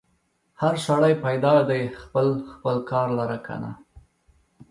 [0.61, 3.71] هر سړی پیدا دی خپل خپل کار لره کنه.